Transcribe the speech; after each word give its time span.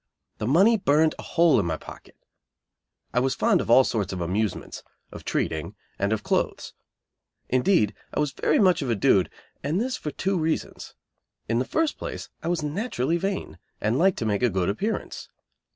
The 0.39 0.47
money 0.47 0.77
burned 0.77 1.13
a 1.19 1.21
hole 1.21 1.59
in 1.59 1.67
my 1.67 1.77
pocket. 1.77 2.15
I 3.13 3.19
was 3.19 3.35
fond 3.35 3.61
of 3.61 3.69
all 3.69 3.83
sorts 3.83 4.11
of 4.11 4.19
amusements, 4.19 4.81
of 5.11 5.23
"treating," 5.23 5.75
and 5.99 6.11
of 6.11 6.23
clothes. 6.23 6.73
Indeed, 7.49 7.93
I 8.11 8.19
was 8.19 8.31
very 8.31 8.57
much 8.57 8.81
of 8.81 8.89
a 8.89 8.95
dude; 8.95 9.29
and 9.63 9.79
this 9.79 9.97
for 9.97 10.09
two 10.09 10.39
reasons. 10.39 10.95
In 11.47 11.59
the 11.59 11.65
first 11.65 11.99
place 11.99 12.29
I 12.41 12.47
was 12.47 12.63
naturally 12.63 13.17
vain, 13.17 13.59
and 13.79 13.99
liked 13.99 14.17
to 14.17 14.25
make 14.25 14.41
a 14.41 14.49
good 14.49 14.69
appearance. 14.69 15.29